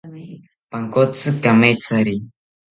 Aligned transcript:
Pankotzi 0.71 1.29
kamethari 1.43 2.15